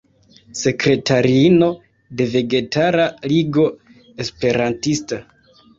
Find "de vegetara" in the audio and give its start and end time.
2.21-3.07